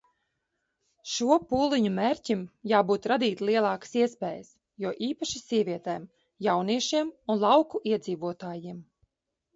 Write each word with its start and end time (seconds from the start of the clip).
Šo 1.15 1.35
pūliņu 1.49 1.91
mērķim 1.97 2.41
jābūt 2.71 3.05
radīt 3.13 3.43
lielākas 3.49 3.93
iespējas, 4.01 4.49
jo 4.87 4.95
īpaši 5.09 5.43
sievietēm, 5.43 6.09
jauniešiem 6.49 7.13
un 7.35 7.43
lauku 7.45 7.87
iedzīvotājiem. 7.95 8.83